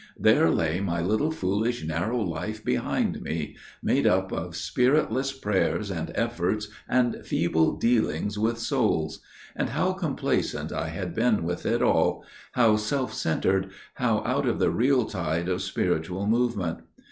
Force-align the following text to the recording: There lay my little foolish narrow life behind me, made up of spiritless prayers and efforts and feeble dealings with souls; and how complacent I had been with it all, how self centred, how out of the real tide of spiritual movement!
There 0.17 0.49
lay 0.49 0.79
my 0.79 0.99
little 0.99 1.29
foolish 1.29 1.83
narrow 1.83 2.17
life 2.19 2.65
behind 2.65 3.21
me, 3.21 3.55
made 3.83 4.07
up 4.07 4.31
of 4.31 4.55
spiritless 4.55 5.31
prayers 5.31 5.91
and 5.91 6.11
efforts 6.15 6.69
and 6.89 7.21
feeble 7.23 7.75
dealings 7.77 8.35
with 8.35 8.57
souls; 8.57 9.19
and 9.55 9.69
how 9.69 9.93
complacent 9.93 10.71
I 10.73 10.87
had 10.87 11.13
been 11.13 11.43
with 11.43 11.67
it 11.67 11.83
all, 11.83 12.25
how 12.53 12.77
self 12.77 13.13
centred, 13.13 13.69
how 13.93 14.23
out 14.25 14.47
of 14.47 14.57
the 14.57 14.71
real 14.71 15.05
tide 15.05 15.47
of 15.47 15.61
spiritual 15.61 16.25
movement! 16.25 16.79